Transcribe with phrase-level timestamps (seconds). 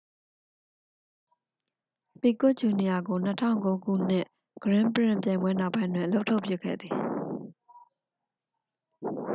[2.21, 3.17] ပီကွက်ဂျူနီယာကို
[3.51, 4.25] 2009 ခုနှစ်
[4.61, 6.93] ဂရင်းပရင့်ခ် ပြိုင်ပွဲနောက်ပိုင်းတွင် အလုပ်ထုတ်ပစ်ခဲ့သည်